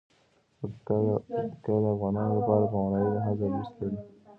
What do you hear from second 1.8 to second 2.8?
د افغانانو لپاره په